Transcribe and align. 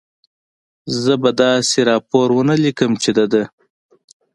زه 1.01 1.13
به 1.21 1.31
داسې 1.41 1.79
راپور 1.89 2.27
و 2.31 2.39
نه 2.49 2.55
لیکم، 2.63 2.91
چې 3.03 3.09
د 3.17 3.19
ده. 3.31 3.43